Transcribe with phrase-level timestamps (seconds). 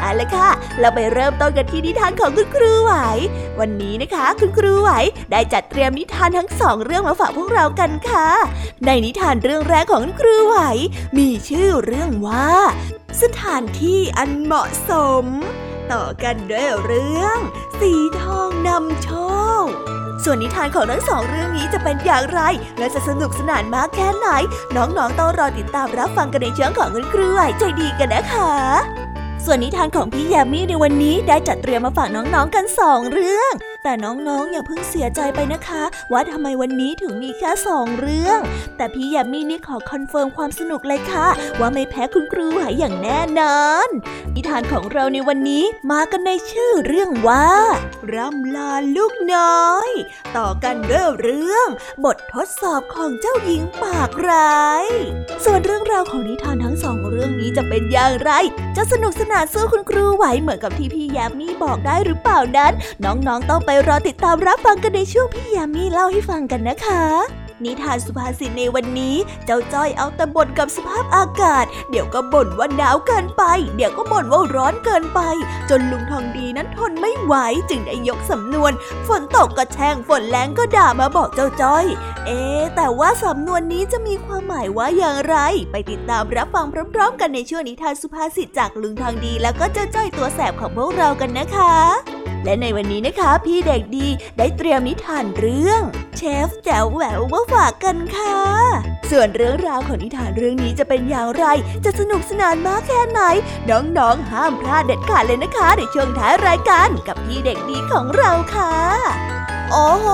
[0.00, 0.48] เอาละค่ะ
[0.80, 2.92] เราไปเริ่มต้นกันที่นิทานของคุณครูไหว
[3.60, 4.90] วันนี้นะคะ คุณครูไหว
[5.30, 8.28] ได้จัดเตรียมนิทานทั้งสองเรื่องมาฝากพวกเรากันค่ะ
[8.86, 10.58] ในนิทานเรื่องแรกของคุณครูไหว
[11.18, 12.50] มีชื่อเรื่องว่า
[13.22, 15.24] สถานที่อันเหมาะสม
[15.92, 17.38] ต่อกันด้วยเรื่อง
[17.80, 19.08] สีทองนำโช
[19.64, 19.66] ค
[20.24, 22.40] ส่วนนิทานของทั้งสองเรื่องนี้จะเป็นอย่างไร
[22.78, 24.28] และจะสนุกสนานมากแค่ไหน
[24.76, 29.05] น้องๆต้องรอติดตามรับฟังกันในช่องของคุณครูไหวใจดีกันนะคะ
[29.44, 33.52] ส่วนนิทานของพี่ยามีในวันนี้ได้จัดเตรียมมาฝากน้องๆกันสองเรื่อง
[33.88, 38.40] แต่น้องๆ อย่าเพิ่งเสียใจไปนะคะ ว่าทำไมวันนี้ถึงมีแค่สองเรื่อง
[38.76, 41.28] แต่พี่ยามีนี่ขอ confirm ความสนุกเลยค่ะ
[41.60, 43.88] ว่าไม่แพ้คุณครูหายอย่างแน่นอน
[44.34, 47.48] นิทานของเราในวันนี้มากันในชื่อเรื่องว่า
[48.14, 49.90] ร่ำลาลูกน้อย
[50.36, 51.68] ต่อกันด้วยเรื่อง
[52.04, 54.86] บททดสอบของเจ้าหญิงปากร้าย
[55.44, 58.30] ส่วนเรื่องราวของนิทานทั้งสองเรื่องนี้จะเป็นอย่างไร
[58.76, 62.72] จะสนุกสนานสู้คุณครูไหวเหมือนกับที่พี่ยามีบอกได้หรือเปล่านั้น
[63.04, 67.04] น้องๆต้องไปรอติดตามรับฟังกันในช่วงพี่ยามีเล่าให้ฟังกันนะคะ
[67.64, 73.42] นิทานสุภาษิตในวันนี้ เจ้าจ้อยเอาแต่บ่นกับสภาพอากาศ เดี๋ยวก็บ่นว่าหนาวเกินไป
[73.76, 75.20] เดี๋ยวก็บ่นว่าร้อนเกินไป
[75.70, 77.34] จนลุงทองดีนั้นทนไม่ไหว
[77.70, 78.72] จึงได้ยกสำนวน
[79.08, 81.86] ฝนตกก็แช่งฝนแรงก็ด่ามาบอกเจ้าจ้อย
[82.26, 82.40] เอ๊
[82.76, 85.36] แต่ว่าสำนวนนี้จะมีความหมายว่าอย่างไร
[85.70, 94.08] ไปติดตามรับฟังพร้อม ๆ กันในช่วงนิทานสุภาษิตจากลุงทองดี แล้วก็เจ้าจ้อยตัวแสบของพวกเรากันนะคะ และในวันนี้นะคะพี่เด็กดี
[94.38, 95.82] ได้เตรียมนิทานเรื่อง
[96.16, 98.38] เชฟแจ๋วแหววมาฝากกันค่ะ
[99.10, 101.44] ส่วนเรื่องราวของนิทานเรื่องนี้จะเป็นอย่างไร
[101.84, 103.20] จะสนุกสนานมากแค่ไหน
[103.70, 108.74] น้องๆห้ามพลาดเด็ดขาดเลยนะคะ ในช่วงท้ายรายการกับพี่เด็กดีของเราค่ะ
[109.72, 110.06] โอ้โห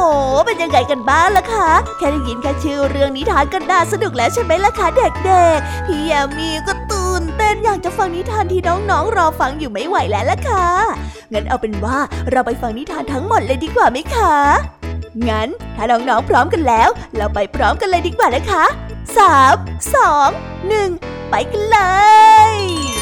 [0.47, 6.73] เป็นยังไงกันบ้างล่ะคะ แค่ได้ยินแค่ชื่อเรื่องนิทานก็น่าสนุกแล้วใช่ไหมล่ะคะเด็กๆ พี่ยามีก็
[7.23, 8.61] นเต้นอยากจะฟังนิทานที่
[8.91, 10.67] น้องๆรอฟังอยู่ไม่ไหวแล้วล่ะค่ะ
[11.33, 11.99] งั้นเอาเป็นว่า
[12.31, 14.35] เราไปฟังนิทานทั้งหมดเลยดีกว่าไหมคะ
[15.29, 18.65] งั้นถ้าน้องๆพร้อมกันแล้ว เราไปพร้อมกันเลยดีกว่านะคะ
[19.19, 19.55] สาม
[19.95, 20.29] สอง
[20.69, 20.91] หนึ่ง
[21.31, 21.79] ไปกันเล
[22.57, 23.02] ย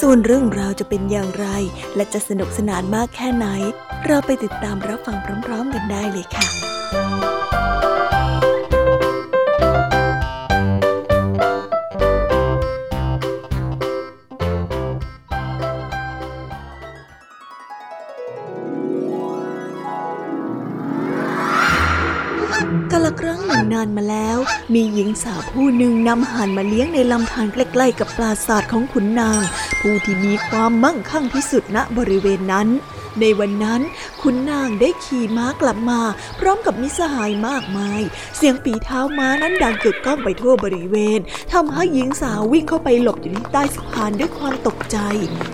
[0.00, 1.46] ส่วนเรื่องราวจะเป็นอย่างไร
[1.96, 3.46] และจะสนุกสนานมากแค่ไหน
[4.06, 5.16] เราไปติดตามรับฟัง
[5.46, 6.46] พร้อมๆกันได้เลยค่ะ
[22.92, 24.38] กาลครั้งหนึ่งนานมาแล้ว
[24.74, 29.42] มีหญิงสาวผู้หนึ่งนำห่านมาเลี้ยงในลำธารใกล้ๆกับปราสาทของขุนนาง
[29.82, 32.68] ผู้ที่มีความมั่งคั่งที่สุดณบริเวณนั้น
[33.20, 33.80] ในวันนั้น
[34.22, 36.00] คุณนางได้ขี่ม้ากลับมา
[36.38, 38.00] พร้อมกับมิสหายมากมาย
[38.36, 41.20] เสียงปีเท้าม้านั้นดังกึกก้องไปทั่วบริเวณ
[41.52, 44.98] ทำให้หญิงสาววิ่งเข้าไปหลบอยู่ที่ใต้สะพานด้วยความตกใจ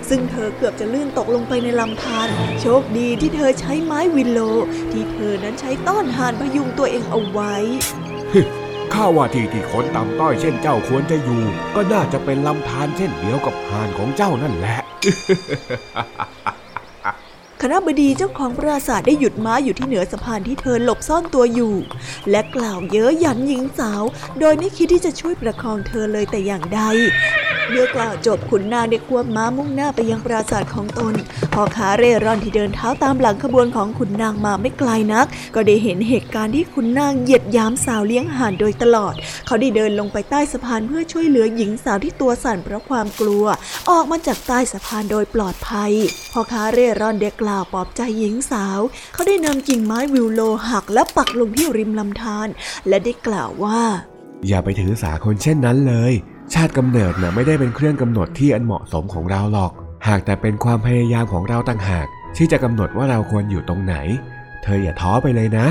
[0.09, 2.27] ซึ่งเธอเกือบจะลื่นตกลงไปในลำธาร
[2.61, 4.39] โชคดีที่เธอใช้ไม้วินโล
[4.91, 7.55] ที่เธอนั้นใช้ต้อนหานพยุงตัวเองเอาไว้
[8.93, 11.41] ข้าว่าที่ที่คนต่ำต้อยเช่นเจ้าควรจะอยู่
[11.75, 14.79] ก็น่าจะเป็นลำธารเช่นเดียวกับหานของเจ้านั่นแหละ
[17.63, 21.75] คณะบดีเจ้าของปราสาทได้หยุดม้าอยู่ที่เหนือสะพานที่เธอหลบซ่อนตัวอยู่
[22.29, 24.03] และกล่าวเย้ยหยันหญิงสาว
[24.39, 26.81] โดยไม่คิดที่จะช่วยประคองเธอเลยแต่อย่างใด
[27.69, 31.13] เมื่อกล่าวจบขุนนางได้ควบม้ามุ่งหน้าไปยังปราสาทของตน
[31.53, 39.13] พอขาเร่ร่อนที่เดินเท้าตามหลังขบวนของขุนนางมาไม่ไกลนัก ก็ได้เห็นเหตุการณ์ที่ขุนนางเหยียดยามสาวเลี้ยงห่านโดยตลอด
[39.45, 43.45] เขาได้เดินลงไปใต้สะพานเพื่อช่วยเหลือหญิงสาวที่ตัวสั่นเพราะความกลัว
[43.89, 45.91] ออกมาจากใต้สะพานโดยปลอดภัย
[46.33, 48.79] พอขาเร่ร่อนเด็กกล่าวปลอบใจหญิงสาว
[49.13, 52.47] เขาได้นำกิ่งไม้วิวโลหักและปักลงที่ริมลำธาร
[52.87, 53.81] และได้กล่าวว่า
[54.47, 56.13] อย่าไปถือสาคนเช่นนั้นเลย
[56.53, 59.71] ชาติกำเนิดน่ะไม่ได้เป็นเครื่องกำหนดที่อันเหมาะสมของเราหรอก
[60.07, 62.07] หากแต่เป็นความพยายามของเราต่างหาก
[62.37, 63.95] ที่จะกำหนดว่าเราควรอยู่ตรงไหน
[64.63, 65.67] เธออย่าท้อไปเลยนะ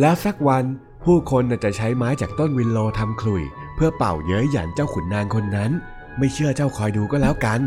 [0.00, 0.64] แล้วสักวัน
[1.04, 3.42] ผู้คนจะใช้ไม้จากต้นวินโลทำคลุย
[3.74, 5.70] เพื่อเป่าเย้ยหยันเจ้าขุนนางคนนั้น
[6.18, 7.60] ไม่เชื่อเจ้าคอยดูก็แล้วกัน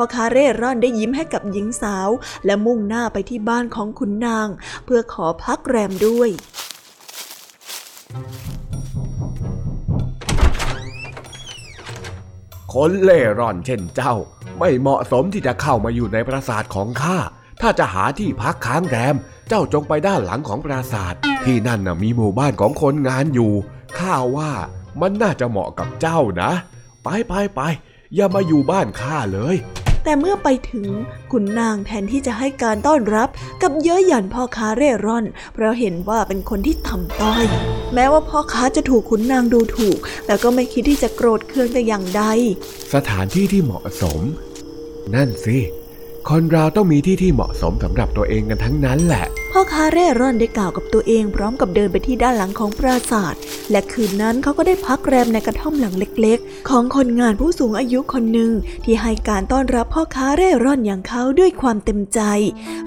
[0.00, 2.08] พอคาเร่ร่อนได้ยิ้มให้กับหญิงสาว
[2.46, 4.48] และมุ่งหน้าไปที่บ้านของขุนนาง
[4.84, 6.30] เพื่อขอพักแรมด้วย
[12.74, 14.14] คนเล่ร่อนเช่นเจ้า
[14.58, 17.18] ไม่เหมาะสมที่จะเข้ามาอยู่ในปราสาทของข้า
[17.60, 19.16] ถ้าจะหาที่พักค้างแรม
[19.48, 21.14] เจ้าจงไปด้านหลังของปราสาท
[21.44, 23.52] ที่นั่นน่ะมีหมู่บ้านของคนงานอยู่
[23.98, 24.52] ข้าว่า
[25.00, 26.50] มันน่าจะเหมาะกับเจ้านะ
[27.04, 27.62] ไปไปไป
[28.14, 29.56] อย่ามาอยู่บ้านข้าเลย
[30.08, 30.86] แต่เมื่อไปถึง
[31.32, 33.28] ขุนนางแทนที่จะให้การต้อนรับ
[33.62, 35.24] กับเย้ยหยันพ่อค้าเร่ร่อน
[35.54, 37.44] เพราะเห็นว่าเป็นคนที่ทำต้อย
[37.94, 42.22] แม้ว่าพ่อค้าจะถูกขุนนางดูถูก แต่ก็ไม่คิดที่จะโกรธเคืองแต่อย่างใด
[42.94, 44.20] สถานที่ที่เหมาะสม
[45.14, 45.56] นั่นสิ
[46.28, 53.34] คนเราต้องมีที่ที่เหมาะสมสำหรับตัวเองกันทั้งนั้นแหละพ่อค้าเร่ร่อนได้กล่าวกับตัวเองพร้อมกับเดินไปที่ด้านหลังของปราสาท
[53.70, 58.50] และคืนนั้นเขาก็ได้พักแรมในกระท่อมหลังเล็กๆ ของคนงานผู้สูงอายุคนหนึ่ง
[58.84, 62.20] ที่ให้การต้อนรับพ่อค้าเร่ร่อนอย่างเขาด้วยความเต็มใจ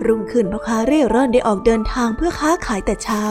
[0.05, 3.23] รุ่งขึ้นพ่อค้าเร่ร่อนได้ออกเดินทางเพื่อค้าขายแต่เช้า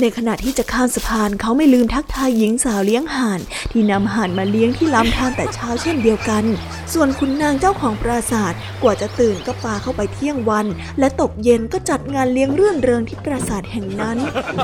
[0.00, 3.40] ในขณะที่จะข้ามสะพานเขาไม่ลืมทักทายหญิงสาวเลี้ยงห่าน
[3.72, 6.44] ที่นำห่านมาเลี้ยงที่ลำธารแต่เช้าเช่นเดียวกัน
[6.92, 8.52] ส่วนคุณนางเจ้าของปราสาท
[8.82, 10.66] กว่าจะตื่นก็ปาเข้าไปเที่ยงวัน
[10.98, 14.18] และตกเย็นก็จัดงานเลี้ยงเรื่อนเริงที่ปราสาทแห่งนั้น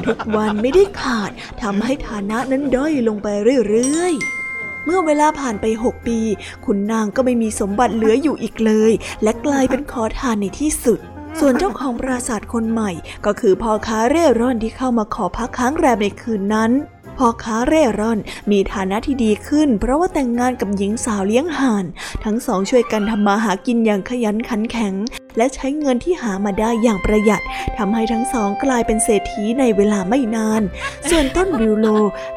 [0.06, 1.31] ทุกวันไม่ได้ขาด
[1.62, 3.28] ทำให้ฐานะนั้นด้อยลงไป
[3.69, 6.19] เรื่อยๆเมื่อเวลาผ่านไปหกปี
[6.64, 10.99] คุณนางก็ไม่มีสมบัติเหลืออยู่อีกเลย และกลายเป็นขอทานในที่สุด
[11.38, 12.90] ส่วนเจ้าของปราสาทคนใหม่
[13.26, 16.70] ก็คือพ่อค้าเร่ร่อนที่เข้ามาขอพักค้างแรมในคืนนั้น
[17.19, 18.19] พ่อค้าเร่ร่อน
[18.50, 21.84] มีฐานะที่ดีขึ้น เพราะว่าแต่งงานกับหญิงสาวเลี้ยงห่าน
[22.25, 24.94] ทั้งสองช่วยกันทำมาหากินอย่างขยันขันแข็ง
[25.38, 27.43] และใช้เงินที่หามาได้อย่างประหยัด
[27.79, 30.62] ทำให้ทั้งสองกลายเป็นเศรษฐีในเวลาไม่นาน
[31.10, 31.86] ส่วนต้นวิวโล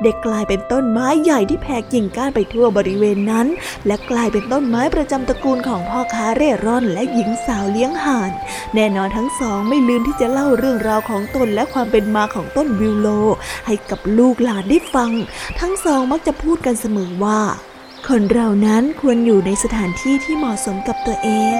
[0.04, 3.48] เด็กกลายเป็นต้นไม้ใหญ่ที่แผ่กิ่งก้านไปทั่วบริเวณนั้น
[3.88, 8.32] และกลายเป็นต้นไม้ประจำตระกูลของพ่อค้าเร่ร่อนและหญิงสาวเลี้ยงห่าน
[8.76, 13.08] แน่นอนทั้งสองไม่ลืมที่จะเล่าเรื่องราวของตนและความเป็นมาของต้นวิวโล
[13.66, 15.12] ให้กับลูกหลานได้ฟัง
[15.60, 17.42] ทั้งสองมักจะพูดกันเสมอว่า
[18.08, 21.60] คนเรานั้นควรอยู่ในสถานที่ที่เหมาะสมกับตัวเอง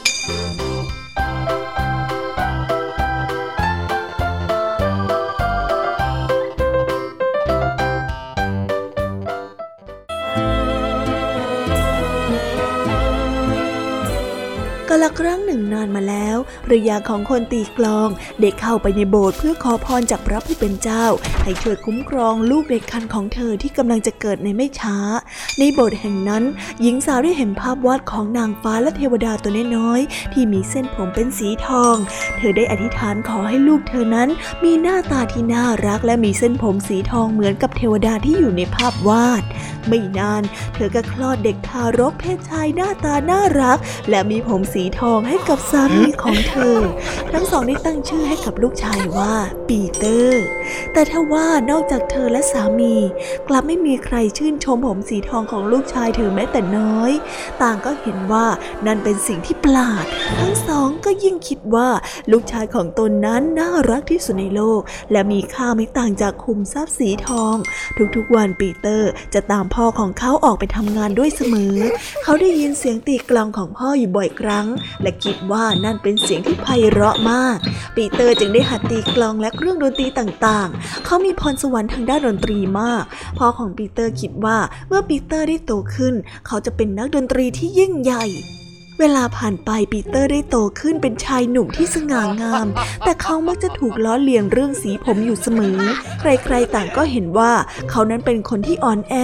[15.01, 16.37] ละครั้งหนานมาแล้ว
[16.71, 18.09] ระยาของคนตีกลอง
[18.41, 21.05] ได้เข้าไปในโบสถ์เพื่อขอพรจากพระผู้เป็นเจ้า
[21.43, 24.97] ให้ช่วยคุ้มครองลูกเด็กคันของเธอที่กำลังจะเกิดในไม่ช้า
[25.59, 26.43] ในโบสถ์แห่งนั้น
[26.81, 31.95] หญิงสาวได้เห็นภาพวาดของนางฟ้าและเทวดาตัวน้อยๆที่มีเส้นผมเป็นสีทอง
[32.37, 34.29] เธอได้อธิษฐานขอให้ลูกเธอนั้น
[34.63, 39.43] มีหน้าตาที่น่ารักและมีเส้นผมสีทองเหมือนกับเทวดาที่อยู่ในภาพวาด
[39.87, 43.77] ไม่นาน เธอก็คลอดเด็กทารกเพศชายหน้าตาน่ารัก
[44.09, 46.77] และมีผมสีทองให้กับสามีของเธอ
[47.33, 49.33] ทั้งสองได้ตั้งชื่อให้กับลูกชายว่า
[49.67, 50.43] ปีเตอร์
[50.93, 52.95] แต่ทว่านอกจากเธอและสามี
[53.47, 57.11] กลับไม่มีใครชื่นชมผมสีทองของลูกชายเธอแม้แต่น้อย
[57.61, 58.45] ต่างก็เห็นว่า
[58.85, 60.05] นั่นเป็นสิ่งที่ประหลาด
[60.39, 61.89] ทั้งสองก็ยิ่งคิดว่า
[62.31, 67.55] ลูกชายของตนนั้นน่ารักที่สุดในโลก และมีค่าไม่ต่างจากคุมทรัพย์สีทอง
[68.15, 71.75] ทุกๆวันปีเตอร์จะตามพ่อของเขาออกไปทำงานด้วยเสมอ
[72.23, 74.67] เขาได้ยินเสียงตีกลองของพ่ออยู่บ่อยครั้ง
[75.03, 77.57] และคิดว่านั่นเป็นเสียงที่ไพเราะมาก
[77.95, 83.03] ปีเตอร์จึงได้หัดตีกลองและเครื่องดนตรีต่างๆ เขามีพรสวรรค์ทางด้านดนตรีมาก
[83.37, 86.13] พ่อของปีเตอร์คิดว่าเมื่อปีเตอร์ได้โตขึ้น
[86.47, 88.25] เขาจะเป็นนักดนตรีที่ยิ่งใหญ่
[89.01, 92.67] เวลาผ่านไปปีเตอร์ได้โตขึ้นเป็นชายหนุ่มที่สง่างาม
[93.03, 95.77] แต่เขามักจะถูกล้อเลียงเรื่องสีผมอยู่เสมอ
[96.19, 97.51] ใครๆต่างก็เห็นว่า
[97.89, 99.15] เขานั้นเป็นคนที่อ่อนแอ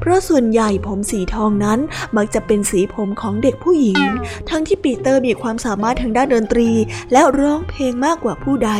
[0.00, 1.78] เพราะส่วนใหญ่ผมสีทองนั้น
[2.16, 4.00] มักจะเป็นสีผมของเด็กผู้หญิง
[4.48, 6.70] ทั้งที่ปีเตอร์มีความสามารถทางด้านดนตรี
[7.12, 8.70] และร้องเพลงมากกว่าผู้ใด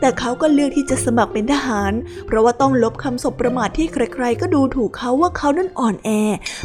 [0.00, 1.92] แต่เขาก็เลือกที่จะสมัครเป็นทหาร
[2.26, 6.10] เพราะว่าต้องลบคำสบประมาทที่ใครๆ ก็ดูถูกเขาว่าเขานั้นอ่อนแอ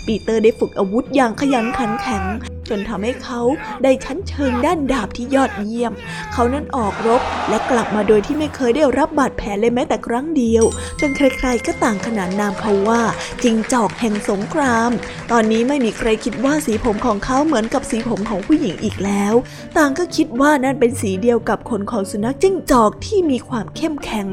[0.05, 2.25] ปีเตอร์ได้ฝึกอาวุธอย่างขยันขันแข็ง
[2.69, 3.51] จนทำให้เขาเขา
[3.83, 5.93] ได้ชั้นเชิงด้านดาบที่ยอดเยี่ยม
[6.33, 10.63] เขานั้นออกรบและกลับมาโดยที่ไม่เคยได้รับบาดแผลเลยแม้แต่ครั้งเดียว
[10.99, 13.01] จนใครๆก็ต่างขนานนามเขาว่า
[13.43, 14.91] จิงจอกแห่งสงคราม
[15.31, 19.33] ตอนนี้ไม่มีใครคิดว่าสีผมของเขาเหมือนกับสีผมของผู้หญิงอีกแล้ว
[19.77, 24.27] ต่างก็คิดว่านั่นเป็นสีเดียวกับขนของสุนัขจิ้งจอกที่มีความเข้มแข็ง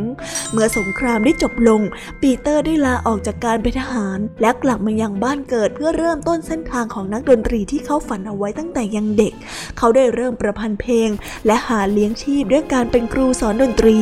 [0.53, 1.81] เมื่อสงครามได้จบลง
[2.21, 9.33] ปีเตอร์ได้ลาออกจากการเป็นทหาร และกลับมายังบ้านเกิดเพื่อเริ่มต้นเส้นทางของนักดนตรีที่เขาฝันเอาไว้ตั้งแต่ยังเด็ก
[9.79, 11.09] เขาได้เริ่มประพันธ์เพลง
[11.47, 13.99] และหาเลี้ยงชีพด้วยการเป็นครูสอนดนตรี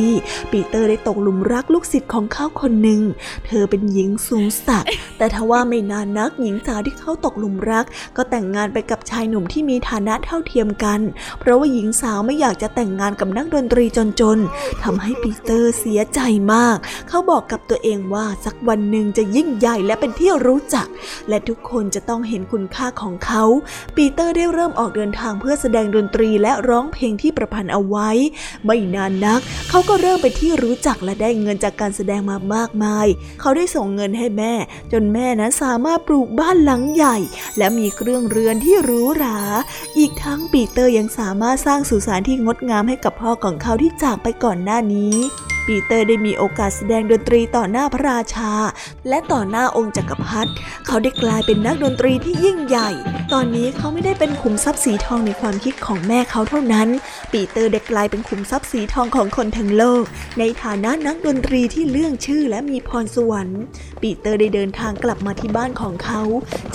[0.51, 3.01] ปีเตอร์ได้ตกหลุมรักลูกศิษย์ของเขาคนหนึ่ง
[3.47, 4.85] เธอเป็นหญิงสูงสัก
[5.17, 7.85] แต่ทว่าไม่นานนักหญิงสาวที่เขาตกหลุมรัก
[8.17, 10.99] ก็แต่งงานไปกับชายหนุ่มที่มีฐานะเท่าเทียมกัน
[11.39, 13.85] เพราะว่าหญิงสาวไม่อยากจะแต่งงานกับนักดนตรี
[14.19, 16.19] จนๆทำให้ปีเตอร์เสียใจ
[16.53, 16.77] มาก
[17.09, 20.87] เขาบอกกับตัวเองว่าสักวันหนึ่งจะยิ่งใหญ่และเป็นที่รู้จัก
[21.29, 23.43] และทุกคนจะต้องเห็นคุณค่าของเขา
[23.95, 28.09] ปีเตอร์ได้เริ่มออกเดินทางเพื่อแสดงดนตรีและร้องเพลงที่ประพันธ์เอาไว้
[28.65, 29.39] ไม่นานนัก
[29.69, 33.07] เขาก็เริ่มเป็นที่รู้จักและได้เงินจากการแสดงมามากมาย
[33.41, 34.53] เขาได้ส่งเงินให้แม่
[34.91, 37.17] จนแม่นั้นสามารถปลูกบ้านหลังใหญ่
[37.57, 39.39] และมีเครื่องเรือนที่หรูหรา
[39.97, 45.15] อีกทั้งปีเตอร์ยังสามารถสร้างสุสานที่งดงามให้กับพ่อของเขาที่จากไปก่อนหน้านี้
[45.67, 48.51] ปีเตอร์ได้มีโอกาสแสดงดนตรีต่อหน้าพระราชา
[49.09, 50.51] และต่อหน้าองค์จักรพรรดิ
[50.87, 52.89] เขาได้กลายเป็นนักดนตรีที่ยิ่งใหญ่
[53.33, 56.87] ตอนนี้เขาไม่ได้เป็นขุมทรัพย์สีทองในความคิดของแม่เขาเท่านั้น
[57.31, 60.03] ปีเตอร์ได้กลายเป็นขุมทรัพย์สีทองของคนทั้งโลก
[60.39, 63.61] ในฐานะนักดนตรีที่เลื่องชื่อและมีพรสวรรค์
[64.01, 66.21] ปีเตอร์ได้เดินทางกลับมาที่บ้านของเขา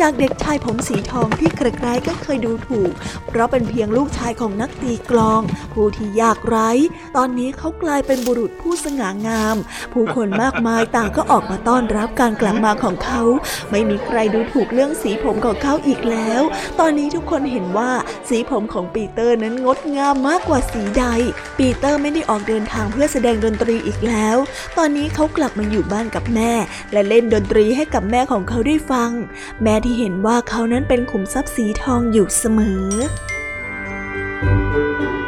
[0.00, 2.92] จากเด็กชายผมสีทองที่ใครๆก็เคยดูถูก
[3.26, 5.40] เพราะเป็นเพียงลูกชายของนักตีกลอง
[5.72, 6.70] ผู้ที่ยากไร้
[7.16, 9.56] ตอนนี้เขากลายเป็นบุรุษผู้สง่างาม
[9.92, 13.22] ผู้คนมากมายต่างก็ออกมาต้อนรับการกลับมาของเขา
[13.70, 16.42] ไม่มีใครดูถูกเรื่องสีผมของเขาอีกแล้ว
[16.80, 17.90] ตอนนี้ทุกคนเห็นว่า
[18.28, 21.04] สีผมของปีเตอร์นั้นงดงามมากกว่าสีใด
[21.58, 24.36] ปีเตอร์ไม่ได้ออกเดินทางเพื่อแสดงดนตรีอีกแล้ว
[24.78, 26.52] ตอนนี้เขากลับมาอยู่บ้านกับแม่
[26.92, 29.10] และเล่นดนตรีให้กับแม่ของเขาได้ฟัง
[29.62, 32.88] แม่ที่เห็นว่าเขานั้นเป็นขุมทรัพย์สีทองอยู่เสมอ
[34.40, 35.27] thank you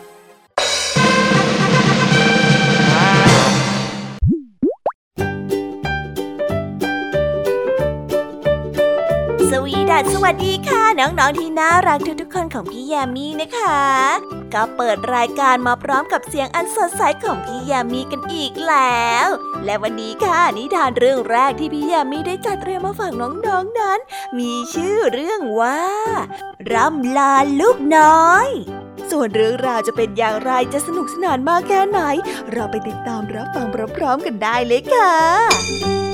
[10.01, 13.81] สวัสวัสดีค่ะ น้องๆที่น่ารักทุกๆคนของพี่แยมมี่นะคะ
[14.53, 19.27] ก็เปิดรายการมาพร้อมกับเสียงอันสดใสของพี่แยมมี่กันอีกแล้ว
[19.65, 23.99] และวันนี้ค่ะนิทานเรื่องแรกที่พี่แยมมี่ได้จัดเตรียมมาฝากน้องๆนนั้น
[24.39, 25.81] มีชื่อเรื่องว่า
[26.71, 28.47] ร่ำลาลูกน้อย
[29.11, 32.01] ส่วนเรื่องราวจะเป็นอย่างไรจะสนุกสนานมากแค่ไหน
[32.51, 36.10] เราไปติดตามรับฟังพร้อมๆกันได้เลยค่ะ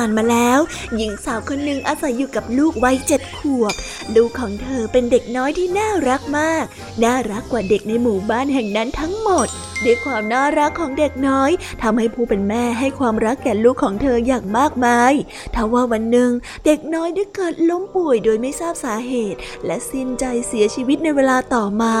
[0.00, 0.58] านมาแล้ว
[0.96, 3.74] หญิงสาวคนหนึ่งอาศัยอยู่กับลูกวัยเจ็ดขวบ
[4.14, 6.64] ลูกของเธอเป็นเด็กน้อยที่น่ารักมาก
[7.04, 9.48] น่ารักกว่าเด็กในหมู่บ้านแห่งนั้นทั้งหมด
[9.84, 11.50] ด้วยความน่ารักของเด็กน้อย
[11.82, 15.12] ทำให้ผู้เป็นแม่ให้ความรักแก่ลูกของเธออย่างมากมาย
[15.54, 16.30] ทว่าวันหนึ่ง
[16.66, 21.96] เด็กน้อยได้เกิดล้มป่วยโดยไม่ทราบสาเหตุ และสิ้นใจเสียชีวิตในเวลาต่อมา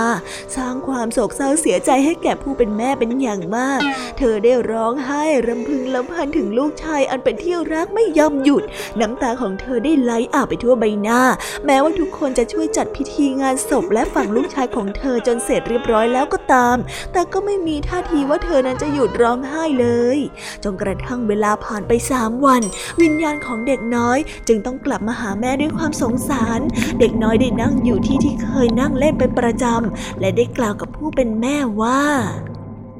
[0.56, 3.80] สร้างความโศกเศร้าเสียใจให้แก่ผู้เป็นแม่เป็นอย่างมาก
[4.18, 8.62] เธอได้ร้องไห้รำพึงลำพันถึงลูกชายอันเป็นที่รักไม่ยอมหยุด
[9.00, 11.20] น้ำตาของเธอได้ไหลอาบไปทั่วใบหน้า
[11.66, 16.76] แม้ว่าทุกคนจะช่วยจัดพิธีงานศพและฝังลูกชายของเธอจนเสร็จเรียบร้อยแล้วก็ตาม
[17.12, 20.18] แต่ก็ไม่มีท่าทีว่าเธธอนั้นจะหยุดร้องไห้เลย
[20.64, 22.62] จนกระทั่งเวลาผ่านไปสามวัน
[23.02, 26.60] วิญญาณของเด็กน้อย จึงต้องกลับมาหาแม่ด้วยความสงสาร
[27.00, 32.02] เด็กน้อยได้นั่งอยู่ที่ที่เคยนั่งเล่นเป็นประจำและได้กล่าวกับผู้เป็นแม่ว่า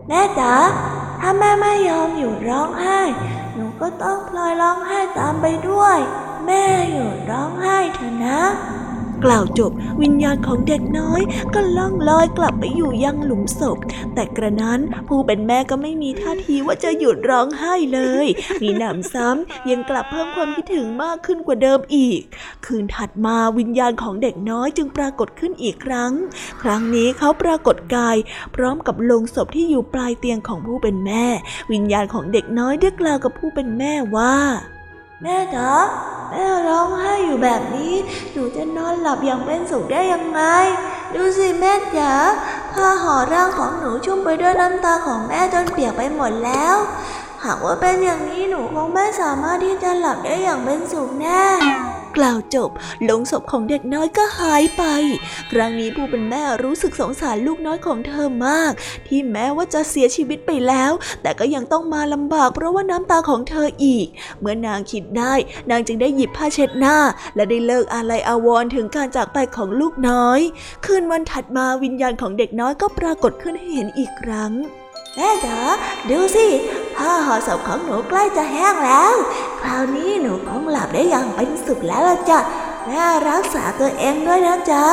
[0.08, 0.54] แม่จ๋า
[1.20, 3.00] ถ้าแม่ไม่ยอมหยุดร้องไห้
[3.54, 5.98] หนูก็ต้องพลอยร้องไห้ตามไปด้วย
[6.46, 8.40] แม่หยุดร้องไห้เถอะนะ
[9.24, 11.20] กล่าวจบวิญญาณของเด็กน้อย
[11.54, 13.78] ก็ล่องลอยกลับไปอยู่ยังหลุมศพ
[14.14, 18.26] แต่กระนั้นผู้เป็นแม่ก็ไม่มีท่าทีว่าจะหยุดร้องไห้เลย
[18.62, 22.20] มีหนำซ้ำยังกลับเพิ่มความคิดถึงมากขึ้นกว่าเดิมอีก
[22.66, 26.12] คืนถัดมาวิญญาณของเด็กน้อยจึงปรากฏขึ้นอีกครั้ง
[26.62, 28.16] ครั้งนี้เขาปรากฏกาย
[28.54, 31.24] พร้อมกับลงศพที่อยู่ปลายเตียงของผู้เป็นแม่
[31.72, 34.36] วิญญาณของเด็กน้อยได้กล่าวกับผู้เป็นแม่ว่า
[35.22, 35.70] แม่จ๋า
[36.30, 37.94] แม่ร้องไห้อยู่แบบนี้
[38.32, 40.40] หนูจะนอนหลับอย่างเป็นสุขได้ยังไง
[41.14, 42.12] ดูสิแม่จ๋า
[42.72, 46.76] ผ้าห่อร่างของหนูชุ่มไปด้วยน้ำตาของแม่จนเปียกไปหมดแล้ว
[47.44, 51.44] หากว่าเป็นอย่างนี้หนูคงไม่สามารถที่จะหลับได้อย่างเป็นสุขแน่
[52.16, 52.70] กล่าวจบ
[53.08, 54.84] ลงศพของเด็กน้อยก็หายไป
[55.52, 58.72] ครั้งนี้ผู้เป็นแม่รู้สึกสงสารลูกน้อยของเธอมาก
[59.08, 60.92] ที่แม้ว่าจะเสียชีวิตไปแล้ว
[61.22, 64.06] แต่ก็ยังต้องมาลำบาก เพราะว่าน้ำตาของเธออีก
[64.40, 65.34] เมื่อนางคิดได้
[65.70, 66.96] นางจึงได้หยิบผ้าเช็ดหน้า
[67.34, 70.40] และได้เลิกอาลัยอาวรณ์ถึงการจากไปของลูกน้อย
[70.84, 74.52] คืนวันถัดมาวิญญาณของเด็กน้อยก็ปรากฏขึ้นให้เห็นอีกครั้ง
[75.16, 75.58] แม่จ๋า
[76.10, 76.46] ดูสิ
[76.96, 79.14] ผ้าห่อศพของหนูใกล้จะแห้งแล้ว
[79.62, 82.38] คราวนี้หนูคงหลับได้อย่างเป็นสุขแล้วละจ้ะ
[82.86, 84.84] แม่รักษาตัวเองด้วยนะจ๊ะ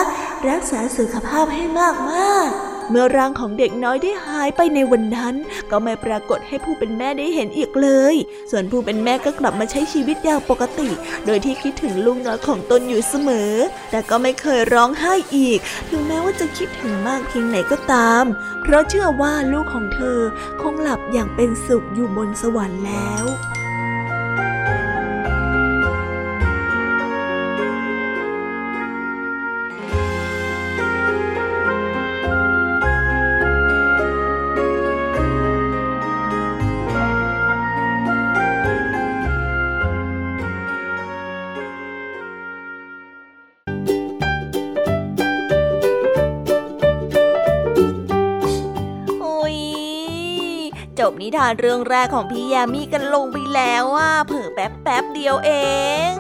[0.50, 2.50] รักษาสุขภาพให้มากมาก
[2.90, 5.36] เมื่อร่างของเด็กน้อยได้หายไปในวันนั้น
[5.72, 8.16] ก็ไม่ปรากฏให้ผู้เป็นแม่ได้เห็นอีกเลย
[8.52, 10.90] ส่วนผู้เป็นแม่ก็กลับมาใช้ชีวิตอย่างปกติ
[11.26, 13.52] โดยที่คิดถึงลูกน้อยของตนอยู่เสมอ
[13.92, 18.24] แต่ก็ไม่เคยร้องไห้อีก ถึงแม้ว่าจะคิดถึงมากเพียงไหนก็ตาม
[18.62, 20.20] เพราะเชื่อว่าลูกของเธอ
[20.62, 23.26] คงหลับอย่างเป็นสุขอยู่บนสวรรค์แล้ว
[51.28, 55.52] นิทานเรื่องแรกของพี่ยามีกันลงไปแล้วว่าเผิ่แป๊บแป๊บเดียวเอ
[56.12, 56.14] ง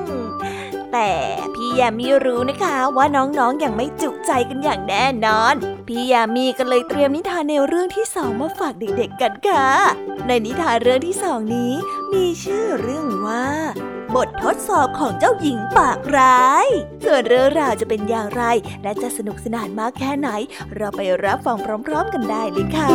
[0.93, 1.11] แต่
[1.53, 5.53] พี่ยามีรู้นะคะว่าน้องๆออย่างไม่จุใจกันอย่างแน่นอน
[5.87, 9.67] พี่ยามีก็เลยเตรียมนิทานแนวเรื่องที่สองมาฝากเด็กๆกันค่ะ
[10.27, 11.73] ในนิทานเรื่องที่สองนี้
[12.13, 13.45] มีชื่อเรื่องว่า
[14.15, 16.67] บททดสอบของเจ้าหญิงปากร้าย
[17.05, 18.43] ส่วนเรื่องราวจะเป็นอย่างไร
[18.83, 20.29] และจะสนุกสนานมากแค่ไหน
[20.75, 22.89] เราไปรับฟังพร้อม ๆ กันได้เลยค่ะ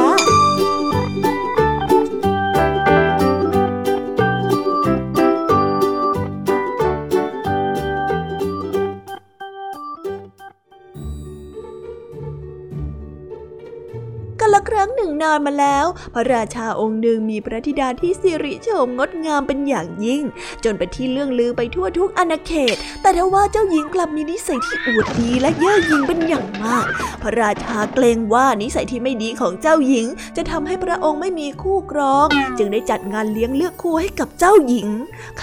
[14.68, 20.22] ครั้งหนึ่งนานมาแล้ว พระราชาองค์หนึ่งมีพระธิดาที่สิริโฉมงดงามเป็นอย่างยิ่ง
[20.64, 26.87] จนเป็นที่เลื่องลือไปทั่วทุกอาณาเขต แต่ทว่าเจ้าหญิงกลับมีนิสัยที่อวดดีและเย่อหยิ่งเป็นอย่างมาก
[27.22, 32.27] พระราชาเกรงว่านิสัยที่ไม่ดีของเจ้าหญิง จะทำให้พระองค์ไม่มีคู่ครอง
[32.59, 34.88] จึงได้จัดงานเลี้ยงเลือกคู่ให้กับเจ้าหญิง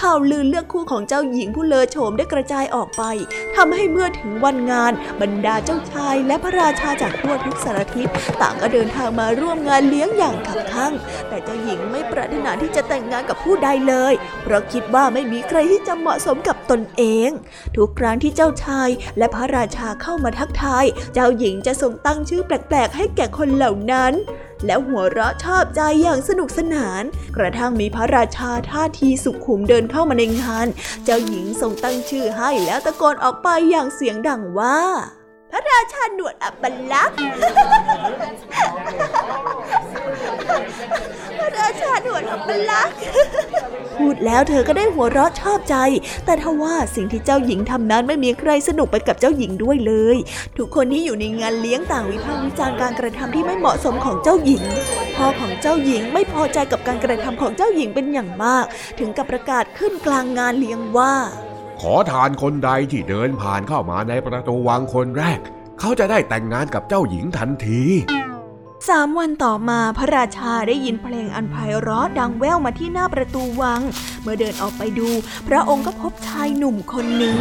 [0.00, 3.02] ข่าวลือเลือกคู่ของเจ้าหญิงผู้เลอโฉมได้กระจายออกไป
[3.56, 8.08] ทำให้เมื่อถึงวันงาน บรรดาเจ้าชายและพระราชาจากทั่วทุกสารทิศ
[8.40, 10.92] ต่างก็เดินทางมาร่วมงานเลี้ยงอย่างขับข้าง
[11.28, 17.30] แต่เจ้าหญิงไม่ปรารถนาที่จะแต่งงานกับผู้ใดเลย เพราะคิดว่าไม่มีใครที่จะเหมาะสมกับตนเอง
[17.76, 24.14] ทุกครั้งที่เจ้าชายและพระราชาเข้ามาทักทาย เจ้าหญิงจะส่งตั้งชื่อแปลกๆ ให้แก่คนเหล่านั้น
[24.66, 27.02] แล้วหัวเราะชอบใจอย่างสนุกสนาน
[27.36, 30.66] กระทั่งมีพระราชาท่าทีสุขุมเดินเข้ามาในงาน
[31.04, 34.78] เจ้าหญิงส่งตั้งชื่อให้แล้วตะโกนออกไปอย่างเสียงดังว่า
[35.52, 37.16] พระราชาหนวดอัปลักษ์
[41.38, 42.96] พระราชาหนวดอัปลักษ์
[43.98, 45.76] พูดแล้วเธอก็ได้หัวเราะชอบใจ
[46.24, 50.16] แต่ทว่าสิ่งที่เจ้าหญิงทำนั้นไม่มีใครสนุกไปกับเจ้าหญิงด้วยเลย
[50.56, 54.62] ทุกคนที่อยู่ในงานเลี้ยงต่างวิพากษ์วิจารณ์การกระทำที่ไม่เหมาะสมของเจ้าหญิง
[55.16, 58.64] พ่อของเจ้าหญิงไม่พอใจกับการกระทำของเจ้าหญิงเป็นอย่างมาก
[58.98, 61.14] ถึงกับประกาศขึ้นกลางงานเลี้ยงว่า
[61.84, 65.40] ขอทานคนใดที่เดินผ่านเข้ามาในประตูวังคนแรก
[65.80, 67.82] เขาจะได้แต่งงานกับเจ้าหญิงทันที
[68.88, 73.80] สามวันต่อมาพระราชาได้ยินเพลงอันไพเราะดังแว่วมาที่หน้าประตูวัง
[74.22, 75.08] เมื่อเดินออกไปดู
[75.48, 77.36] พระองค์ก็พบชายหนุ่มคนหนึ่ง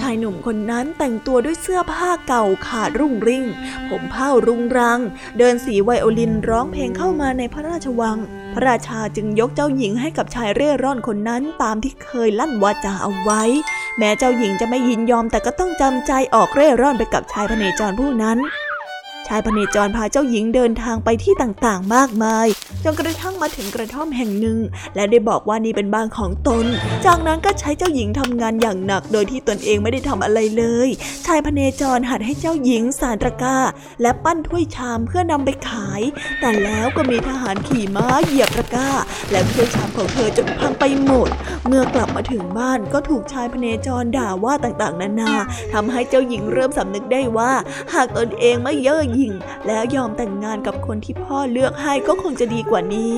[0.00, 3.44] ชายหนุ่มคนนั้นแต่งตัวด้วยเสื้อผ้าเก่าขาดรุ่งริ่ง
[3.88, 5.00] ผมเผ้ารุงรัง
[5.38, 8.18] เดินสีไวโอลินร้องเพลงเข้ามาในพระราชวัง
[8.54, 13.42] พระราชาจึงยกเจ้าหญิงให้กับชายเร่ร่อนคนนั้นตามที่เคยลั่นวาจาเอาไว้
[13.98, 18.38] แม้เจ้าหญิงจะไม่ยินยอมแต่ก็ต้องจำใจออกเร่ร่อนไปกับชายพเนจรผู้นั้น
[19.28, 22.46] ชายพเนจรพาเจ้าหญิงเดินทางไปที่ต่างๆ มากมาย
[22.84, 24.58] จนกระทั่งมาถึงกระท่อมแห่งหนึ่ง
[24.94, 26.64] และได้บอกว่านี่เป็นบ้านของตน
[27.06, 30.88] จากนั้นก็ใช้เจ้าหญิงทำงานอย่างหนัก โดยที่ตนเองไม่ได้ทำอะไรเลย
[31.26, 33.58] ชายพเนจรหัดให้เจ้าหญิงสารตะกร้า
[34.02, 36.02] และปั้นถ้วยชามเพื่อนำไปขาย
[36.40, 38.90] แต่แล้วก็มีทหารขี่ม้าเหยียบตะกร้า
[39.30, 41.28] และถ้วยชามของเธอจนพังไปหมด
[41.66, 45.32] เมื่อกลับมาถึงบ้านก็ถูกชายพเนจรด่าว่าต่างๆ นานา
[45.72, 47.52] ทำให้เจ้าหญิงเริ่มสำนึกได้ว่า
[47.94, 49.34] หากตนเองไม่เย่อหญิง
[49.66, 53.16] แล้วยอมแต่งงานกับคนที่พ่อเลือกให้ก็คงจะดีกว่านี้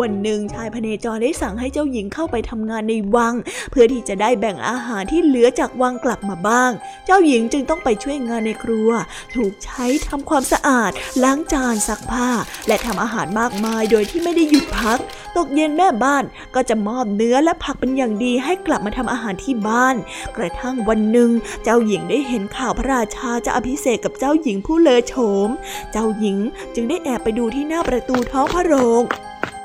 [0.00, 3.34] วันหนึ่งชายพเนจรได้สั่งให้เจ้าหญิงเข้าไปทำงานในวัง
[3.70, 6.70] เพื่อที่จะได้แบ่งอาหารที่เหลือจากวังกลับมาบ้าง
[7.06, 8.90] เจ้าหญิงจึงต้องไปช่วยงานในครัว
[9.34, 10.90] ถูกใช้ทำความสะอาด
[11.22, 12.28] ล้างจานซักผ้า
[12.68, 14.98] และทำอาหารมากมายโดยที่ไม่ได้หยุดพัก
[15.36, 19.96] ตกเย็นแม่บ้านก็จะมอบเนื้อและผักเป็นอย่างดีให้กลับมาทำอาหารที่บ้าน
[20.36, 21.30] กระทั่งวันหนึ่ง
[21.62, 25.14] เจ้าหญิงได้เห็นข่าวพระราชาจะอภิเษกกับเจ้าหญิงผู้เลอโฉ
[25.46, 25.48] ม
[25.92, 26.38] เจ้าหญิง
[26.74, 29.02] จึงได้แอบไปดูที่หน้าประตูท้องพระโรง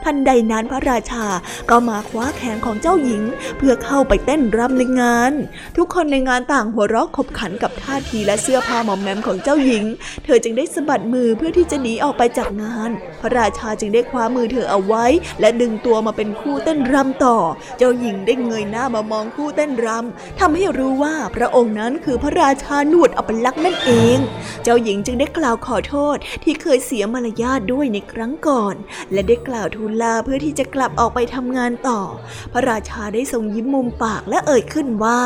[0.06, 1.26] ทันใดนั้นพระราชา
[1.70, 3.24] ก็มาคว้าแขนของเจ้าหญิง
[3.58, 5.32] เพื่อเข้าไปเต้นรำในงาน
[5.78, 9.84] ทุกคนในงานต่างหัวเราะขบขันกับท่าทีและเสื้อผ้าหมอมแมมของเจ้าหญิง
[10.26, 12.90] เธอจึงได้สะบัดมือเพื่อที่จะหนีออกไปจากงาน
[13.22, 15.06] พระราชาจึงได้คว้ามือเธอเอาไว้
[15.40, 17.38] และดึงตัวมาเป็นคู่เต้นรำต่อ
[17.78, 24.18] เจ้าหญิงได้เงยหน้ามามองคู่เต้นรำทำให้รู้ว่าพระองค์นั้นคือพระราชาหนวดอัปลักษณ์นั่นเอง
[24.64, 28.76] เจ้าหญิงจึงได้กล่าวขอโทษที่เคยเสียมารยาทด้วยในครั้งก่อน
[29.12, 32.02] และได้กล่าวทูลลาเพื่อที่จะกลับออกไปทำงานต่อ
[32.54, 35.20] พระราชาได้ทรงยิ้มมุมปากและเอ่ยขึ้นว่า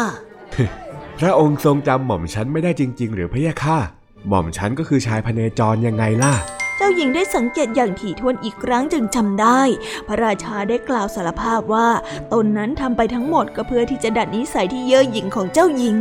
[1.19, 3.79] พระองค์ทรงจำหม่อมฉันไม่ได้จริง ๆ หรือพะยะค่ะ
[4.27, 6.33] หม่อมฉันก็คือชายพเนจรยังไงล่ะ
[6.77, 9.61] เจ้าหญิงได้สังเกตอย่างถี่ถ้วนอีกครั้งจึงจำได้
[10.07, 11.87] พระราชาได้กล่าวสารภาพว่า
[12.33, 15.97] ตนนั้นทำไปทั้งหมดก็เพื่อที่จะดัดนิสัยที่เย่อหยิ่งของเจ้าหญิง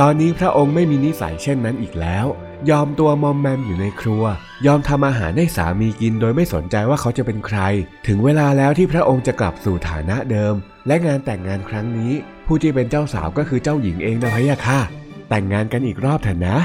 [0.00, 2.26] ตอนนี้พระองค์ไม่มีนิสัยเช่นนั้นอีกแล้ว
[2.70, 4.24] ยอมตัวมอมแมมอยู่ในครัว
[4.66, 7.58] ยอมทำอาหารให้สามีกินโดยไม่สนใจว่าเขาจะเป็นใคร
[8.06, 10.54] ถึงเวลาแล้วที่พระองค์จะกลับสู่ฐานะเดิม
[10.86, 12.12] และงานแต่งงานครั้งนี้
[12.46, 14.80] ผู้ที่เป็นเจ้าสาวก็คือเจ้าหญิงเองนะพะยะค่ะ
[15.28, 16.58] แต่งงานกันอีกรอบเถอะนะ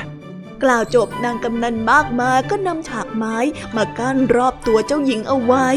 [0.63, 3.37] กล่าวจบนางกำนันมากมายก็นำฉากไม้
[3.75, 5.67] มากั้นรอบตัวเจ้าหญิงเอาไว้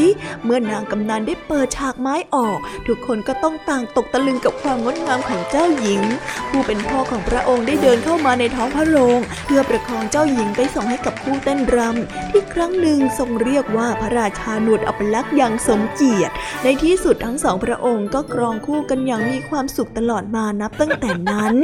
[0.43, 6.01] เมื่อนางกำนันได้เปิดฉากไม้ออก ทุกคนก็ต้องต่างตกตะลึงกับความงดงามของเจ้าหญิง
[6.49, 21.55] ผู้เป็นพ่อของพระองค์ได้เดินเข้ามาในท้องพระโรงเพื่อประคองเจ้าหญิงไปส่งให้กับคู่เต้นรำที่ครั้งหนึ่งทรงเรียกว่าพระราชาหนวดอัปลักษณ์อย่างสมเกียรติ ในที่สุดทั้งสองพระองค์ก็ครองคู่กันอย่างมีความสุขตลอดมานับตั้งแต่นั้น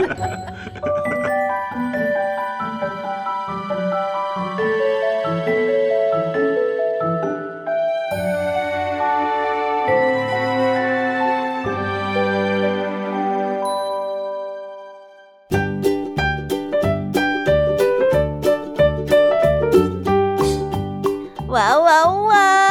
[21.51, 22.70] 哇哇哇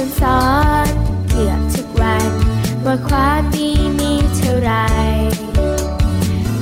[0.00, 0.42] ฉันซ้อ
[0.86, 0.88] น
[1.30, 2.30] เกือบทุกวัน
[2.84, 4.72] ว่าความดีมีเท่าไร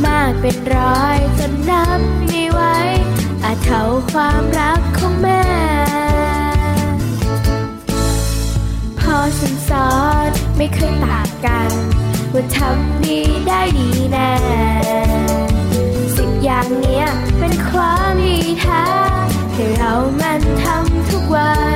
[0.04, 2.60] มากเป็นร้อยจนนับไม่ไหว
[3.44, 5.44] อาจเท่าความรักของแม่
[9.00, 9.92] พอฉันซ้อ
[10.28, 11.70] นไม่เคยต่างกัน
[12.32, 14.32] ว่าทำดีได้ดีแน่
[16.16, 17.06] สิบอย่างเนี้ย
[17.38, 18.84] เป็นความดีแท้
[19.52, 21.52] ให้เรามันทำทุกวั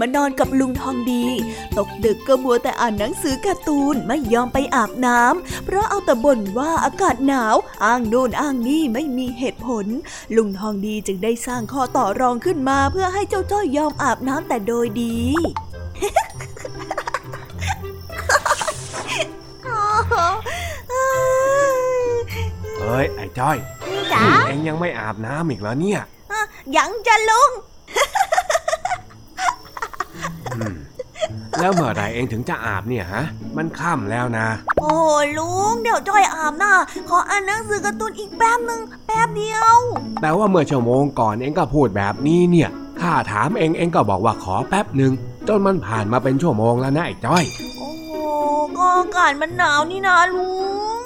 [0.00, 1.24] มานอนกับลุงทองดี
[1.78, 9.86] ตกดึกก็มัวแต่อ่านหนังสือการ์ตูนไม่ยอมไปอาบน้ำเพราะเอาแต่บ่นว่าอากาศหนาวอ้างโน่นอ้างนี่ไม่มีเหตุผล
[10.36, 15.16] ลุงทองดีจึงได้สร้างข้อต่อรองขึ้นมาเพื่อให้เจ้าจ้อยยอมอาบน้ำแต่โดยดี
[22.80, 23.56] เฮ้ยไอ้จ้อย
[24.12, 26.00] จ๋าเอ็งยังไม่อาบน้ำอีกเหรอเนี่ย
[26.76, 27.50] ยังจะลุง
[27.96, 28.31] อืม
[31.60, 33.24] แล้วเมื่อไหรเองถึงจะอาบเนี่ยฮะ
[33.56, 34.46] มันค่ำแล้วนะ
[34.80, 34.94] โอ้
[35.38, 36.72] ลุงเดี๋ยวจ้อยอาบน้า
[37.08, 39.78] ขออ่านหนังสือการ์ตูนอีกแป๊บหนึ่งแป๊บเดียว
[40.22, 42.68] แต่ว่าเมื่อชั่วโมงก่อนเองก็พูดแบบนี้เนี่ย
[43.00, 45.12] ข้าถามเองเองก็บอกว่าขอแป๊บหนึ่ง
[45.48, 47.44] จนมันผ่านมาเป็นชั่วโมงแล้วนะไอ้จ้อย
[47.78, 48.12] โอ้โห
[48.76, 50.48] ก็อากาศมันหนาวนี่นะลุ
[51.00, 51.02] ง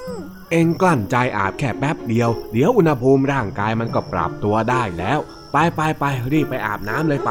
[0.51, 5.19] เองกลั้นใจอาบแค่แป๊บเดียว เดี๋ยวอุณหภูมิร่างกายมันก็ปรับตัวได้แล้ว
[5.53, 7.31] ไปไปไปรีบไปอาบน้ำเลยไป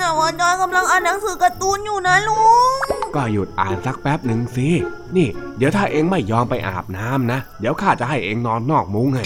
[0.00, 2.40] อื้อหือแต่ว่าจอยกำลังอ่านหนังสือการ์ตูนอยู่นะลุ
[2.70, 2.74] ง
[3.14, 4.68] ก็หยุดอ่านสักแป๊บหนึ่งสิ
[5.16, 5.28] นี่
[5.58, 9.24] เดี๋ยวถ้าเองไม่ยอมไปอาบน้ำนะ เดี๋ยวข้าจะให้เองนอนนอกมุ้งให้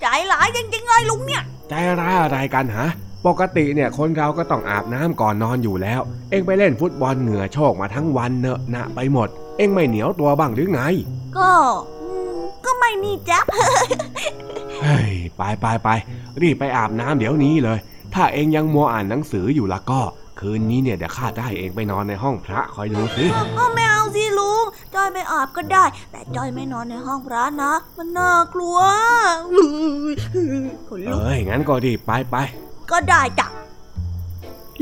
[0.00, 2.88] ใจร้ายจริงๆเลยลุงเนี่ย ใจร้ายอะไรกันฮะ
[3.26, 9.28] ปกติเนี่ยคนเราก็ต้องอาบน้ำก่อนนอนอยู่แล้ว เองไปเล่นฟุตบอลเหงื่อโชกมาทั้งวันเนอะหนะไปหมด
[9.58, 10.80] เองไม่เหนียวตัวบ้างหรือไง
[11.36, 11.50] ก็
[12.00, 13.40] อืมก็ไม่นี่จ๊ะ
[14.82, 15.88] เฮ้ยไปไปไป
[16.42, 17.78] รีบไปอาบน้ำเดี๋ยวนี้เลย
[18.14, 20.02] ถ้าเองยังมัวอ่านหนังสืออยู่ละก็
[20.40, 23.24] คืนนี้เนี่ยเดี๋ยวข้าจะให้เองไปนอนในห้องพระคอยดูสิ
[23.58, 28.78] ก็ไม่เอาสิลุงจอยไม่อาบก็ได้ แต่จอยไม่นอนในห้องพระนะ มันน่ากลัว
[30.88, 32.36] ขนลุกเอ้ยงั้นก็รีบไปไป
[32.90, 33.46] ก็ได้จ้ะ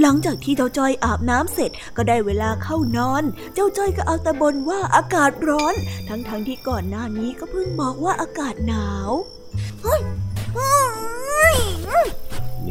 [0.01, 3.23] หลังจากที่เจ้าจ้อยอาบน้ำเสร็จก็ได้เวลาเข้านอน
[3.55, 5.75] เจ้าจ้อยก็เอาแต่บนว่าอากาศร้อน
[6.09, 9.11] ทั้งๆทที่ก่อนหน้านี้ก็เพิ่งบอกว่าอากาศหนาว
[9.83, 10.01] เฮ้ย
[10.55, 12.09] เฮ้ย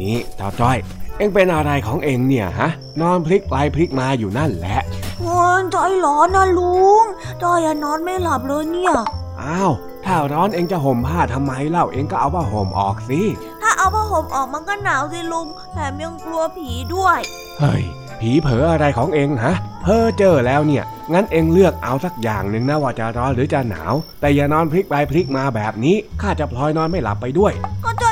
[0.10, 0.78] ี่เจ้าจ้อย
[1.18, 2.70] เองเป็นอะไรของเองเนี่ยฮะ
[3.00, 4.80] นอนพลิกไปพลิกมาอยู่นั่นแหละ
[5.20, 7.04] โอ้ยจอยร้อนนะลุง
[7.42, 8.92] จอยอะนอนไม่หลับเลยเนี่ย
[9.40, 9.72] อ้าว
[10.04, 13.20] ถ้าร้อนเองจะห่มผ้าทำไมเล่าเองก็เอาผ้าห่มออกสิ
[13.62, 17.18] ถ้าเอาผ้าห่มออกมันก็หนาวสิลุงแถมยังกลัวผีด้วย
[17.60, 17.82] เฮ้ย
[18.20, 27.52] ผีเผลออะไรของเองฮะเพ้อเจอแล้วเนี่ย งั้นเองเลือกเอาสักอย่างหนึ่งนะว่าจะร้อนหรือจะหนาว แต่อย่านอนพลิกไปพลิกมาแบบนี้ข้าจะพลอยนอนไม่หลับไปด้วย
[27.84, 28.11] ก็จอย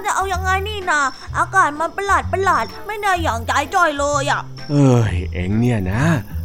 [0.00, 1.00] ว่าจะเอายังไงนี่นา
[1.38, 6.02] อากาศมันประหลาดประหลาดไม่ได้อย่างใจจอยเลยอะ เอ้ยเองเนี่ยนะ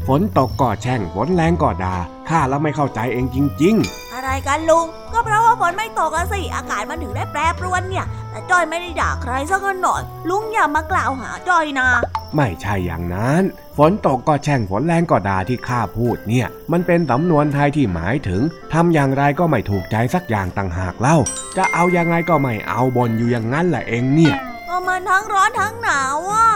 [0.07, 1.95] ฝนตกก็แช่งฝนแรงก็ด่า
[2.29, 3.75] ข้าแล้วไม่เข้าใจเองจริง
[4.13, 13.41] อะไรกันลุง ก็เพราะว่าฝนไม่ตกอะสิ อากาศมันถึงได้แปรปรวนเนี่ย แต่จอยไม่ได้ด่าใครสักหน่อย ลุงอย่ามากล่าวหาจอยนะๆไม่ใช่อย่างนั้น
[13.77, 18.41] ฝนตกก็แช่งฝนแรงก็ด่าที่ข้าพูดเนี่ย มันเป็นสำนวนไทยที่หมายถึง
[18.73, 21.17] ทำอย่างไรก็ไม่ถูกใจสักอย่างต่างหากเล่า
[21.57, 24.35] จะเอายังไงก็ไม่เอาบนอยู่อย่างนั้นแหละเองเนี่ย
[24.67, 26.47] ก็มันทั้งร้อนทั้งหนาวอะ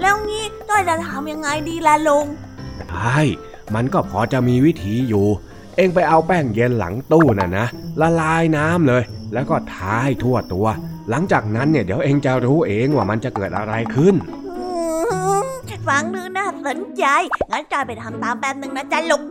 [0.00, 2.26] แล้วงี้จอยจะทำยังไงดีล่ะลุง
[2.90, 3.18] ใช่
[3.74, 5.26] มันก็พอจะมีวิธีอยู่
[5.76, 7.66] เองไปเอาแป้งเย็นหลังตู้น่ะนะ
[8.00, 9.02] ละลายน้ำเลย
[9.34, 10.66] แล้วก็ทาให้ทั่วตัว
[11.10, 14.14] หลังจากนั้นเนี่ยเดี๋ยวเองจะรู้เองว่ามันจะเกิดอะไรขึ้น
[14.58, 14.66] อื
[15.44, 15.46] ม
[15.88, 17.04] ฟังดูน่าสนใจ
[17.50, 19.22] งั้นจอยไปทำตามแป๊บหนึ่งนะจ๊ะลุง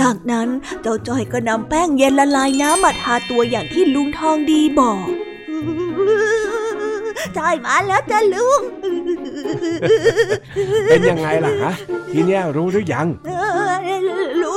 [0.00, 0.48] จากนั้น
[0.82, 5.06] เจ้าจอยก็นำแป้งเย็นละลายน้ำมาทาตัวอย่างที่ลุงทองดีบอก
[7.36, 8.60] จอยมาแล้วจ้ะลุง
[10.88, 11.72] เป็นยังไงล่ะฮะ
[12.12, 13.49] ทีเนี้ยรู้หรือยัง เออรู้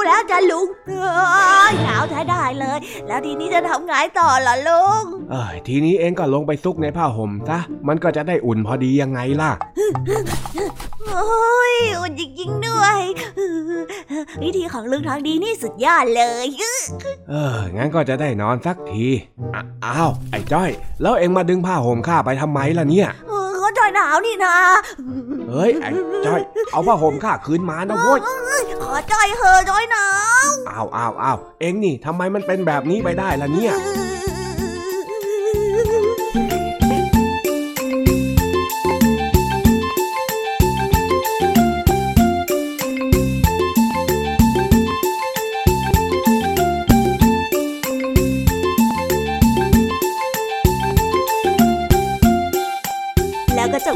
[0.07, 2.77] แล้วจ้ะลุงเอ้ยหนาวใช้ได้เลย
[3.07, 9.51] แล้วทีนี้จะทำไงต่อล่ะลุงเอ้ยทีนี้เองก็ลงไปซุกในผ้าห่มซะมันก็จะได้อุ่นพอดียังไงล่ะ
[11.09, 12.99] โอ้ยอุ่นจริงๆด้วย
[14.41, 16.47] วิธีของลุงทองดีนี่สุดยอดเลย
[17.29, 19.05] เอองั้นก็จะได้นอนสักที
[19.55, 20.69] อะอ้าวไอ้จ้อย
[21.01, 24.55] แล้วเองมาดึงผ้าห่มข้าไปทำไมล่ะเนี่ยเออเขาจอยหนาวนี่นะ
[25.49, 25.89] เฮ้ยไอ้
[26.25, 28.19] จ้อย เอาผ้าห่มข้าคืนมานะโว้ย
[28.83, 30.07] ขอจอยเหอะจอยหนา
[30.47, 33.73] วอ้าวอ้าวอ้าวเองนี่ทำไมมันเป็นแบบนี้ไปได้ล่ะเนี่ย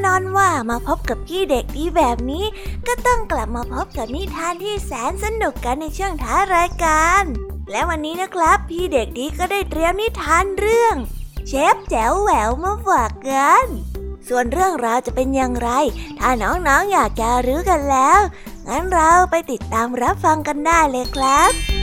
[0.00, 2.44] น่นอนว่ามาพบกับพี่เด็กดีแบบนี้
[2.86, 7.24] ก็ต้องกลับมาพบกับนิทานที่แสนสนุกกันในช่วงท้ารายการ
[7.70, 10.94] และวันนี้นะครับ พี่เด็กดีก็ได้เตรียมนิทานเรื่อง
[11.46, 13.66] เชฟแจ๋วแหววมาฝากกัน
[14.28, 15.70] ส่วนเรื่องราวจะเป็นอย่างไร
[16.18, 18.20] ถ้าน้องๆออยากจะรู้กันแล้ว
[18.68, 21.79] งั้นเราไปติดตามรับฟังกันได้เลยครับ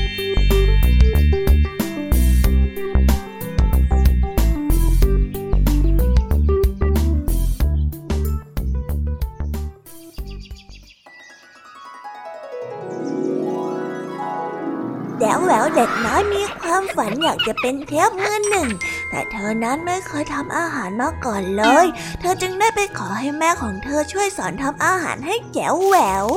[15.48, 18.70] แวแหววเด็กน้อยมีความฝันอยากจะเป็นเทพมือหนึ่ง
[19.10, 21.86] แต่เธอนั้นไม่เคยทำอาหารมาก่อนเลย
[22.20, 25.96] เธอจึงได้ไปขอให้แม่ของเธอช่วยสอนทำอาหารให้แจ๋วแหว
[26.26, 26.28] ว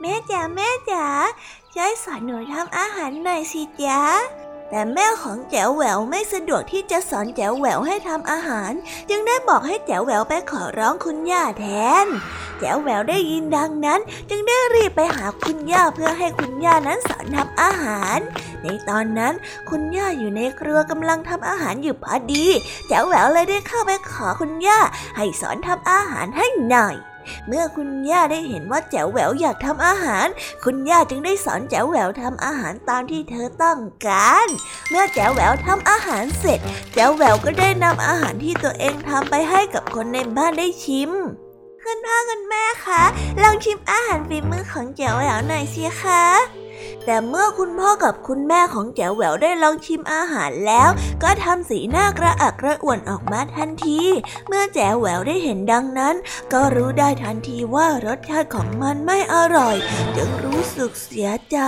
[0.00, 1.06] แม่จ๋าแม่จ๋า
[1.74, 4.00] ช่วยสอนหนูทำอาหารหน่อยสิจ๋า
[4.70, 8.72] แต่แม่ของแจ๋วแหววไม่สะดวกที่จะสอนแจ๋วแหววให้ทำอาหาร
[9.10, 11.66] จึงได้บอกให้แจ๋วแหววไปขอร้องคุณย่าแท
[12.04, 12.06] น
[12.58, 14.00] แจ๋วแหววได้ยินดังนั้น
[14.30, 18.18] จึงได้รีบไปหาคุณย่าเพื่อให้คุณย่านั้นสอนทำอาหาร
[18.62, 19.34] ในตอนนั้น
[19.68, 22.46] คุณย่าอยู่ในครัวกำลังทำอาหารอยู่พอดี
[22.88, 24.80] แจ๋วแหววเลยได้เข้าไปขอคุณย่า
[25.16, 26.96] ให้สอนทำอาหารให้หน่อย
[27.48, 30.26] เมื่อคุณย่าได้เห็นว่าแจ๋วแหววอยากทำอาหาร
[30.64, 34.48] คุณย่าจึงได้สอนแจ๋วแหววทำอาหารตามที่เธอต้องการ
[34.90, 36.60] เมื่อแจ๋วแหววทำอาหารเสร็จ
[36.94, 41.12] แจ๋วแหววก็ได้นำอาหารที่ตัวเองทำไปให้กับคนในบ้านได้ชิม
[41.84, 43.02] คุณพ่อคุณแม่คะ
[43.42, 46.24] ลองชิมอาหารฝีมือของแจ๋วแหววหน่อยสิคะ
[47.10, 50.90] แต่เมื่อคุณพ่อกับคุณแม่ของแจ๋วแหววได้ลองชิมอาหารแล้ว
[51.22, 54.00] ก็ทำสีหน้ากระอักกระอ่วนออกมาทันที
[54.48, 56.14] เมื่อแจ๋วแหววได้เห็นดังนั้น
[56.52, 59.76] ก็รู้ได้ทันทีว่ารสชาติของมันไม่อร่อย
[60.16, 61.58] จึงรู้สึกเสียใจ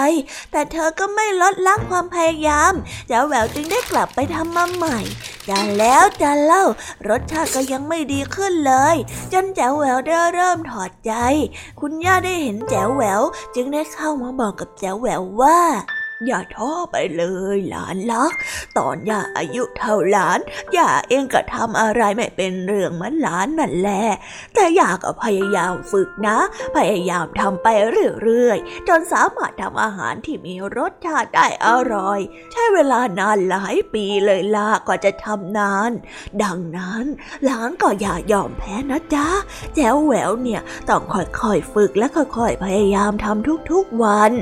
[0.53, 2.73] แต่เธอก็ไม่ลดละความพยายาม
[3.09, 4.99] แจ๋วแหววจึงได้กลับไปทำมาใหม่
[5.51, 6.65] จะแล้วจะเล่า
[7.09, 8.97] รสชาติก็ยังไม่ดีขึ้นเลย
[9.33, 11.13] จนแจ๋วแหววได้เริ่มถอดใจ
[11.81, 13.23] คุณย่าได้เห็นแจ๋วแหวว
[13.55, 15.61] จึงได้เข้ามาบอกกับแจ๋วแหววว่า
[16.27, 18.33] อย่าท้อไปเลยหลานลัก
[18.79, 20.41] ตอนย่าอายุเท่าหลาน
[20.77, 24.05] ย่าเองก็ทำอะไรไม่เป็นเรื่องมือนหลานนั่นแหละ
[24.55, 26.39] แต่ย่าก็พยายามฝึกนะ
[26.77, 27.67] พยายามทำไป
[28.23, 32.21] เรื่อยๆ จนสามารถทำอาหารที่มีรสชาติได้อร่อย
[32.53, 35.91] ใช้เวลานานหลายปีเลยล่ะก็จะทำนาน
[36.43, 37.05] ดังนั้น
[37.45, 39.29] หลานก็อย่ายอมแพ้นะจ๊ะ
[39.75, 44.33] แจ๋วแหววเนี่ยต้องค่อยๆฝึกและค่อยๆพยายามทำทุกๆวัน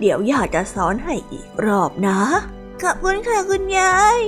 [0.00, 2.20] เดี๋ยวย่าจะสอนให้อีกรอบนะ
[2.82, 4.18] ขอบคุณค่ะคุณยาย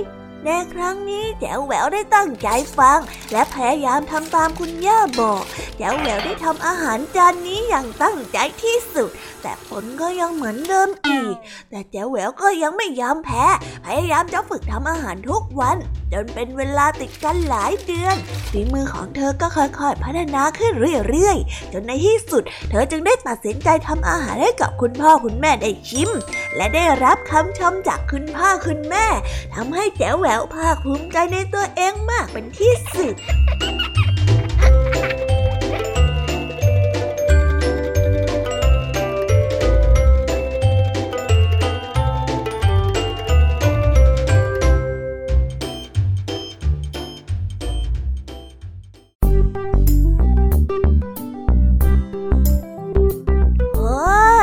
[0.45, 2.99] ในครั้งนี้แจ๋วแหววได้ตั้งใจฟัง
[3.31, 5.43] และพยายามทำตามคุณย่าบอก
[5.77, 9.09] แจ๋วแหววได้ทำอาหารจานนี้อย่างตั้งใจที่สุด
[9.41, 11.35] แต่ผลก็ยังเหมือนเดิมอีก
[11.69, 13.45] แต่แจ๋วแหววก็ยังไม่ยอมแพ้
[13.85, 15.77] พยายามจะฝึกทำอาหารทุกวัน
[16.13, 18.15] จนเป็นเวลาติดกันหลายเดือน
[18.51, 26.09] ฝีมือของเธอก็ค่อยๆ พัฒนาขึ้นเรื่อยๆ จนในที่สุด เธอจึงได้ตัดสินใจทำอาหารให้กับคุณพ่อคุณแม่ได้ชิม
[26.55, 29.05] และได้รับคำชมจากคุณพ่อคุณแม่
[29.55, 33.15] ทำให้แจ๋วแหววภาคภูมิใจในตัวเองมากเป็นที่สุด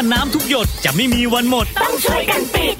[0.00, 2.76] ว่าน้ำทุกหยดจะไม่มีวันหมด ต้องช่วยกันปิด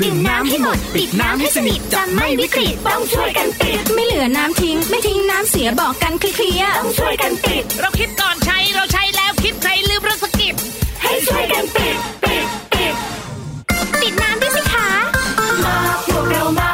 [0.00, 10.54] ดื่มน้ำให้หมด ปิดน้ำให้สนิทจะไม่วิกฤตต้องช่วยกันปิด ไม่เหลือน้ำทิ้ง ไม่ทิ้งน้ำเสียบอกกันเคลียร์ต้องช่วยกันปิด เราคิดก่อนใช้เราใช้แล้วคิดใครลืมเรื่องสกิป
[11.02, 12.94] ให้ช่วยกันปิดปิดปิด
[14.00, 14.88] ปิดน้ำด้วยสิคะ
[15.64, 16.73] มาพวกเรามา